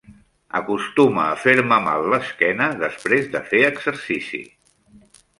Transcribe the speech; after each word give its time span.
Acostuma 0.59 1.25
a 1.25 1.35
fer-me 1.41 1.77
mal 1.87 2.05
l'esquena 2.13 2.69
després 2.79 3.27
de 3.35 3.43
fer 3.53 3.61
exercici. 3.67 4.41